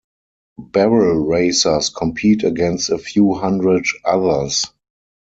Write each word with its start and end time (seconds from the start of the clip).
Barrel 0.57 1.25
Racers 1.27 1.89
compete 1.91 2.43
against 2.43 2.89
a 2.89 2.97
few 2.97 3.35
hundred 3.35 3.85
others. 4.03 4.65